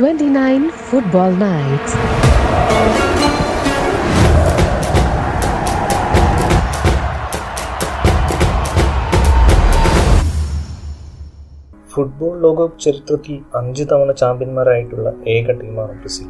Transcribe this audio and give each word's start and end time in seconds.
29 0.00 0.62
football 0.90 1.32
nights. 1.42 1.92
Football 11.92 12.40
ലോകകപ്പ് 12.40 12.80
ചരിത്രത്തിൽ 12.80 13.40
അഞ്ച് 13.54 13.84
തവണ 13.92 14.12
ചാമ്പ്യന്മാരായിട്ടുള്ള 14.12 15.12
ഏക 15.28 15.46
ടീമാണ് 15.60 16.00
ബ്രസീൽ. 16.00 16.28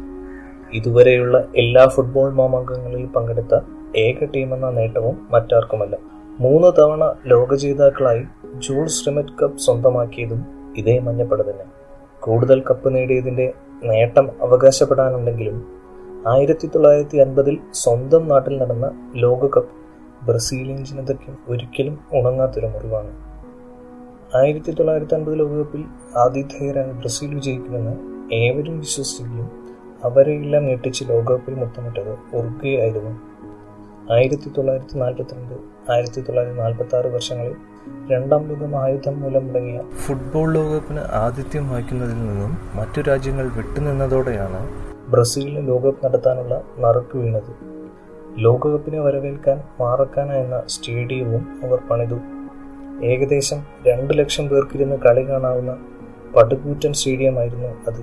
ഇതുവരെയുള്ള 0.73 1.45
എല്ലാ 1.55 1.87
ഫുട്ബോൾ 1.87 2.29
മാമാങ്കങ്ങളിൽ 2.33 3.05
പങ്കെടുത്ത 3.05 3.59
ഏക 3.95 4.25
ടീമെന്ന 4.35 4.69
നേട്ടവും 4.69 5.27
മറ്റാർക്കുമല്ല. 5.31 5.95
മൂന്ന് 6.39 6.71
തവണ 6.81 7.13
ലോക 7.25 7.55
ജേതാക്കളായി 7.55 8.23
ജൂൾസ് 8.57 9.07
റിമറ്റ് 9.07 9.37
കപ്പ് 9.41 9.57
സ്വന്തമാക്കിയതും 9.57 10.43
ഇതേ 10.77 10.99
മഞ്ഞപ്പട 10.99 11.41
തന്നെ. 11.41 11.80
കൂടുതൽ 12.21 12.63
കപ്പ് 12.69 12.95
നേടിയതിന്റെ 12.95 13.53
നേട്ടം 13.83 14.29
അവകാശപ്പെടാനുണ്ടെങ്കിലും 14.41 15.57
ആയിരത്തി 16.27 16.67
തൊള്ളായിരത്തി 16.67 17.17
അൻപതിൽ 17.17 17.57
സ്വന്തം 17.73 18.27
നാട്ടിൽ 18.27 18.57
നടന്ന 18.57 19.11
ലോകകപ്പ് 19.15 19.75
ബ്രസീലിയൻ 20.25 20.85
ജനതയ്ക്ക് 20.85 21.31
ഒരിക്കലും 21.47 21.99
ഉണങ്ങാത്തൊരു 22.13 22.65
മുറിവാണ്. 22.65 23.11
ആയിരത്തി 24.35 24.71
തൊള്ളായിരത്തി 24.71 25.13
അൻപത് 25.13 25.39
ലോകകപ്പിൽ 25.39 25.81
ആതിഥേയരായ 26.17 26.91
ബ്രസീൽ 26.91 27.33
വിജയിക്കുമെന്ന് 27.33 27.93
ഏവരും 28.35 28.79
വിശ്വസിക്കുകയും 28.79 29.49
അവരെയെല്ലാം 30.03 30.65
ഞെട്ടിച്ച് 30.65 31.03
ലോകകപ്പിൽ 31.09 31.55
മുത്തമിട്ടത് 31.55 32.13
ഉറുഗ്വേ 32.33 32.81
ആയിരുന്നു. 32.81 33.13
ആയിരത്തി 34.13 34.51
തൊള്ളായിരത്തി 34.57 34.97
നാൽപ്പത്തിരണ്ട് 34.97 35.53
ആയിരത്തി 35.91 36.21
തൊള്ളായിരത്തി 36.21 36.59
നാൽപ്പത്തി 36.59 36.95
ആറ് 36.95 37.05
വർഷങ്ങളിൽ 37.05 37.55
രണ്ടാം 38.11 38.47
ലോക 38.47 38.67
മഹായുദ്ധം 38.67 39.21
മൂലം 39.21 39.47
മുടങ്ങിയ 39.47 39.81
ഫുട്ബോൾ 40.05 40.53
ലോകകപ്പിന് 40.53 40.99
ആതിഥ്യം 40.99 41.69
വഹിക്കുന്നതിൽ 41.69 42.13
നിന്നും 42.13 42.57
മറ്റു 42.75 43.01
രാജ്യങ്ങൾ 43.01 43.49
വിട്ടുനിന്നതോടെയാണ് 43.57 44.69
ബ്രസീലിന് 45.11 45.67
ലോകകപ്പ് 45.67 46.05
നടത്താനുള്ള 46.05 46.61
നറുക്ക് 46.79 47.17
വീണത്. 47.17 47.55
ലോകകപ്പിനെ 48.37 48.99
വരവേൽക്കാൻ 48.99 49.63
മാറക്കാന 49.79 50.31
എന്ന 50.31 50.63
സ്റ്റേഡിയവും 50.67 51.47
അവർ 51.63 51.79
പണിതു. 51.91 52.19
ഏകദേശം 53.05 53.63
രണ്ട് 53.87 54.17
ലക്ഷം 54.17 54.49
പേർക്കിരുന്ന് 54.49 54.95
കളി 54.95 55.29
കാണാവുന്ന 55.29 55.77
പടുകൂറ്റൻ 56.35 56.93
സ്റ്റേഡിയമായിരുന്നു 56.93 57.67
അത്. 57.67 58.01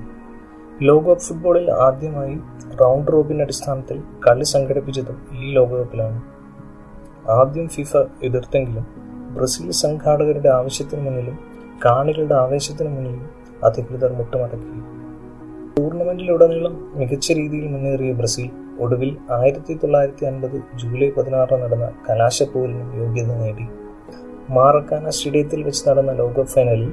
ലോകകപ്പ് 0.83 1.22
ഫുട്ബോളിൽ 1.22 1.70
ആദ്യമായി 1.70 2.38
റൗണ്ട് 2.81 3.12
റോബിൻ 3.12 3.42
അടിസ്ഥാനത്തിൽ 3.42 4.03
കളി 4.28 4.44
സംഘടിപ്പിച്ചതും 4.44 5.27
ഈ 5.33 5.53
ലോകകപ്പിലാണ്. 5.53 6.22
ആദ്യം 7.31 7.69
ഫിഫ 7.69 7.97
എതിർത്തെങ്കിലും 8.22 9.08
ബ്രസീൽ 9.29 9.71
സംഘാടകരുടെ 9.71 10.48
ആവശ്യത്തിന് 10.48 11.07
മുന്നിലും 11.07 11.39
കാണികളുടെ 11.84 12.34
ആവേശത്തിന് 12.34 12.89
മുന്നിലും 12.89 13.31
അധികൃതർ 13.65 14.12
മുട്ടുമടക്കി. 14.12 14.81
ടൂർണമെന്റിലുടനീളം 15.79 16.93
മികച്ച 16.95 17.33
രീതിയിൽ 17.33 17.67
മുന്നേറിയ 17.69 18.12
ബ്രസീൽ 18.12 18.51
ഒടുവിൽ 18.81 19.17
ആയിരത്തി 19.31 19.75
തൊള്ളായിരത്തി 19.75 20.27
അൻപത് 20.27 20.62
ജൂലൈ 20.77 21.11
പതിനാറിന് 21.11 21.62
നടന്ന 21.62 21.93
കലാശപ്പോരിനും 22.11 22.99
യോഗ്യത 22.99 23.27
നേടി. 23.27 23.67
മാറക്കാന 24.51 25.09
സ്റ്റേഡിയത്തിൽ 25.09 25.62
വെച്ച് 25.62 25.89
നടന്ന 25.89 26.12
ലോകകപ്പ് 26.12 26.51
ഫൈനലിൽ 26.51 26.93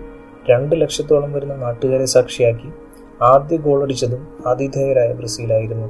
രണ്ട് 0.50 0.82
ലക്ഷത്തോളം 0.82 1.34
വരുന്ന 1.34 1.56
നാട്ടുകാരെ 1.56 2.06
സാക്ഷിയാക്കി 2.06 2.70
ആദ്യ 3.22 3.58
ഗോളടിച്ചതും 3.58 4.28
ആതിഥേയരായ 4.48 5.14
ബ്രസീലായിരുന്നു. 5.14 5.88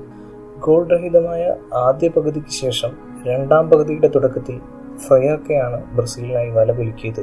ഗോൾ 0.60 0.88
രഹിതമായ 0.88 1.56
ആദ്യ 1.74 2.08
പകുതിക്ക് 2.08 2.48
ശേഷം 2.48 2.92
രണ്ടാം 3.26 3.70
പകുതിയുടെ 3.70 4.08
തുടക്കത്തിൽ 4.16 4.60
ഫ്രയാക്കയാണ് 4.98 5.96
ബ്രസീലിനായി 5.96 6.50
വല 6.50 6.72
പുലുക്കിയത്. 6.72 7.20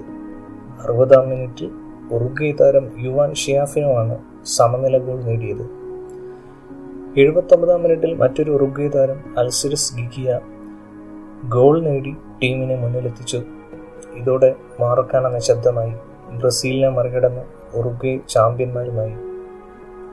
അറുപതാം 0.83 1.29
മിനിറ്റിൽ 1.29 1.71
ഉറുഗേ 2.13 2.53
താരം 2.53 2.91
യുവാൻ 2.99 3.35
ഷിയാഫിനുമാണ് 3.35 4.19
സമനില 4.45 4.99
ഗോൾ 4.99 5.23
നേടിയത്. 5.23 5.83
എഴുപത്തൊമ്പതാം 7.21 7.83
മിനിറ്റിൽ 7.83 8.15
മറ്റൊരു 8.15 8.51
ഉറുഗേ 8.51 8.89
താരം 8.89 9.39
അൽസിരസ് 9.39 9.97
ഗിഗിയ 9.97 10.41
ഗോൾ 11.49 11.83
നേടി 11.83 12.17
ടീമിനെ 12.43 12.77
മുന്നിലെത്തിച്ചു. 12.77 13.43
ഇതോടെ 14.15 14.55
മാറക്കാന 14.81 15.29
നിശബ്ദമായി 15.29 15.93
ബ്രസീലിനെ 16.33 16.89
മറികടന്ന് 16.89 17.43
ഉറുഗേ 17.75 18.21
ചാമ്പ്യന്മാരുമായി. 18.29 19.15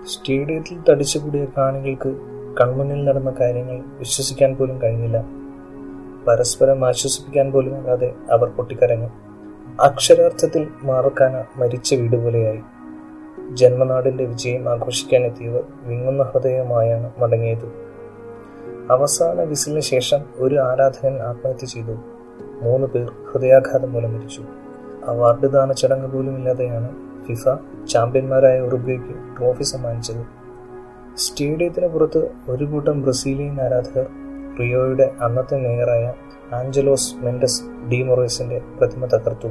സ്റ്റേഡിയത്തിൽ 0.08 0.80
തടിച്ചുകൂടിയ 0.90 1.46
കാണികൾക്ക് 1.58 2.16
കൺമുന്നിൽ 2.62 3.06
നടന്ന 3.06 3.34
കാര്യങ്ങൾ 3.40 3.82
വിശ്വസിക്കാൻ 4.00 4.56
പോലും 4.56 4.82
കഴിഞ്ഞില്ല. 4.82 5.39
പരസ്പരം 6.30 6.88
ആശ്വസിപ്പിക്കാൻ 6.88 7.52
പോലും 7.52 7.76
അല്ലാതെ 7.76 8.14
അവർ 8.32 8.50
പൊട്ടിക്കരഞ്ഞു. 8.50 9.08
അക്ഷരാർത്ഥത്തിൽ 9.82 10.68
മാറക്കാന 10.84 11.44
മരിച്ച 11.58 11.94
വീട് 11.94 12.24
പോലെയായി. 12.24 12.60
ജന്മനാടിന്റെ 13.52 14.26
വിജയം 14.26 14.70
ആഘോഷിക്കാൻ 14.70 15.24
എത്തിയവർ 15.24 15.64
വിങ്ങുന്ന 15.84 16.24
ഹൃദയമായാണ് 16.24 17.12
മടങ്ങിയത്. 17.20 17.66
അവസാന 18.92 19.44
വിസിലിന് 19.44 19.80
ശേഷം 19.80 20.20
ഒരു 20.36 20.56
ആരാധകൻ 20.56 21.20
ആത്മഹത്യ 21.20 21.66
ചെയ്തു. 21.66 21.96
മൂന്ന് 22.62 22.88
പേർ 22.88 23.12
ഹൃദയാഘാതം 23.32 23.94
മൂലം 23.94 24.18
മരിച്ചു. 24.18 24.44
അവാർഡ് 25.06 25.50
ദാന 25.50 25.72
ചടങ്ങ് 25.72 26.12
പോലും 26.12 26.38
ഇല്ലാതെയാണ് 26.38 26.90
ഫിഫ 27.28 27.44
ചാമ്പ്യന്മാരായ 27.90 28.60
ഉറുഗ്വേക്ക് 28.60 29.40
ട്രോഫി 29.40 29.64
സമ്മാനിച്ചത്. 29.64 30.40
സ്റ്റേഡിയത്തിന് 31.18 31.88
പുറത്ത് 31.88 32.32
ഒരു 32.50 32.66
കൂട്ടം 32.66 33.02
ബ്രസീലിയൻ 33.02 33.62
ആരാധകർ 33.62 34.08
റിയോയുടെ 34.60 35.12
അന്നത്തെ 35.22 35.58
മേയറായ 35.58 36.14
ആഞ്ചലോസ് 36.54 37.16
മെൻഡസ് 37.16 37.64
ഡിമൊറേസിന്റെ 37.92 38.62
പ്രതിമ 38.80 39.06
തകർത്തു. 39.06 39.48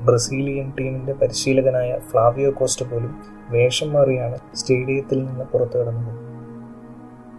ബ്രസീലിയൻ 0.00 0.72
ടീമിന്റെ 0.78 1.12
പരിശീലകനായ 1.12 1.98
ഫ്ലാവിയോ 2.10 2.50
കോസ്റ്റ 2.50 2.82
പോലും 2.82 3.22
വേഷം 3.50 3.92
മാറിയാണ് 3.92 4.38
സ്റ്റേഡിയത്തിൽ 4.54 5.24
നിന്ന് 5.24 5.44
പുറത്തു 5.44 5.78
കടന്നത്. 5.78 6.18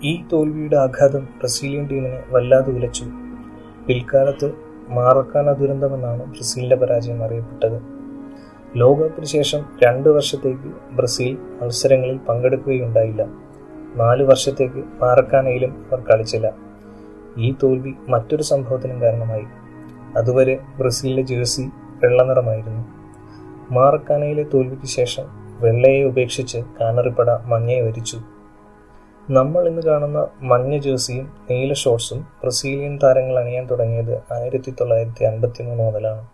ഈ 0.04 0.24
തോൽവിയുടെ 0.34 0.76
ആഘാതം 0.76 1.26
ബ്രസീലിയൻ 1.26 1.88
ടീമിനെ 1.88 2.24
വല്ലാതെ 2.30 2.72
ഉലച്ചു. 2.72 3.06
പിൽക്കാലത്ത് 3.88 4.52
മാറക്കാന 4.90 5.52
ദുരന്തമെന്നാണ് 5.52 6.26
ബ്രസീലിന്റെ 6.26 6.76
പരാജയം 6.76 7.24
അറിയപ്പെട്ടത്. 7.24 7.82
ലോകകപ്പിന് 8.76 9.26
ശേഷം 9.26 9.66
രണ്ട് 9.84 10.10
വർഷത്തേക്ക് 10.10 10.96
ബ്രസീൽ 10.96 11.38
മത്സരങ്ങളിൽ 11.62 12.18
പങ്കെടുക്കുകയുണ്ടായില്ല. 12.18 13.26
നാല് 13.96 14.24
വർഷത്തേക്ക് 14.24 14.84
മാറക്കാനയിലും 15.02 15.86
അവർ 15.92 16.00
കളിച്ചില്ല. 16.00 16.54
ഈ 17.38 17.56
തോൽവി 17.64 17.94
മറ്റൊരു 18.10 18.44
സംഭവത്തിനും 18.44 19.02
കാരണമായി. 19.02 19.46
അതുവരെ 20.18 20.60
ബ്രസീലിന്റെ 20.80 21.22
ജേഴ്സി 21.22 21.62
വെള്ളനിറമായിരുന്നു. 22.04 22.86
മാറക്കാനയിലെ 23.74 24.44
തോൽവിക്ക് 24.44 24.86
ശേഷം 24.86 25.24
വെള്ളയെ 25.60 26.04
ഉപേക്ഷിച്ച് 26.04 26.58
കാനറിപ്പട 26.82 27.30
മഞ്ഞയെ 27.30 27.82
വരിച്ചു. 27.82 28.20
നമ്മൾ 29.30 29.68
ഇന്ന് 29.68 29.82
കാണുന്ന 29.82 30.28
മഞ്ഞ 30.42 30.78
ജേഴ്സിയും 30.78 31.32
നീല 31.50 31.74
ഷോർട്സും 31.74 32.20
ബ്രസീലിയൻ 32.20 33.00
താരങ്ങൾ 33.04 33.40
അണിയാൻ 33.40 33.66
തുടങ്ങിയത് 33.66 34.34
ആയിരത്തി 34.34 34.74
തൊള്ളായിരത്തി 34.82 35.24
അൻപത്തി 35.24 35.64
മൂന്ന് 35.64 35.84
മുതലാണ്. 35.84 36.28